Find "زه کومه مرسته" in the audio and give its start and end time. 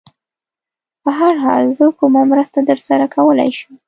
1.77-2.59